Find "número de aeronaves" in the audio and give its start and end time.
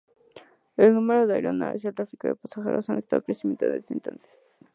0.95-1.83